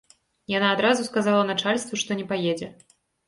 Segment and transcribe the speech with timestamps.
[0.51, 2.73] Яна адразу сказала начальству, што не паедзе.